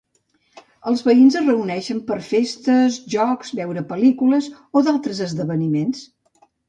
Els 0.91 1.03
veïns 1.07 1.35
es 1.41 1.43
reuneixen 1.49 1.99
per 2.07 2.17
festes, 2.29 2.97
jocs, 3.15 3.53
veure 3.61 3.85
pel·lícules 3.93 4.49
o 4.51 4.83
d'altres 4.89 5.21
esdeveniments. 5.27 6.01